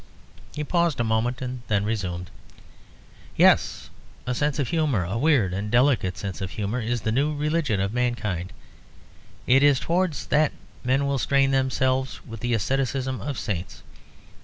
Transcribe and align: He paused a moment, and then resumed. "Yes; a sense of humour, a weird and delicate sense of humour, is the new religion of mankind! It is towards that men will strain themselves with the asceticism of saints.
He 0.55 0.63
paused 0.63 0.99
a 0.99 1.03
moment, 1.03 1.43
and 1.43 1.61
then 1.67 1.85
resumed. 1.85 2.31
"Yes; 3.37 3.91
a 4.25 4.33
sense 4.33 4.57
of 4.57 4.69
humour, 4.69 5.03
a 5.05 5.15
weird 5.15 5.53
and 5.53 5.69
delicate 5.69 6.17
sense 6.17 6.41
of 6.41 6.49
humour, 6.49 6.79
is 6.81 7.01
the 7.01 7.11
new 7.11 7.35
religion 7.35 7.79
of 7.79 7.93
mankind! 7.93 8.51
It 9.45 9.61
is 9.61 9.79
towards 9.79 10.25
that 10.33 10.53
men 10.83 11.05
will 11.05 11.19
strain 11.19 11.51
themselves 11.51 12.25
with 12.25 12.39
the 12.39 12.55
asceticism 12.55 13.21
of 13.21 13.37
saints. 13.37 13.83